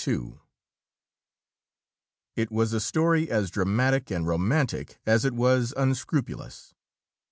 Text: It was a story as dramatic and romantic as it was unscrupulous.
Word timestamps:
It 2.35 2.49
was 2.49 2.73
a 2.73 2.79
story 2.79 3.29
as 3.29 3.51
dramatic 3.51 4.09
and 4.09 4.25
romantic 4.25 4.99
as 5.05 5.25
it 5.25 5.35
was 5.35 5.75
unscrupulous. 5.77 6.73